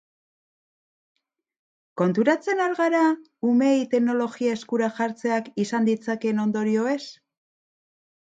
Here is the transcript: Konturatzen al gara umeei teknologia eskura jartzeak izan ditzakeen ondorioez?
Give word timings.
Konturatzen 2.01 2.63
al 2.65 2.73
gara 2.79 3.01
umeei 3.51 3.83
teknologia 3.93 4.57
eskura 4.61 4.89
jartzeak 5.01 5.53
izan 5.67 5.87
ditzakeen 5.91 6.43
ondorioez? 6.47 6.99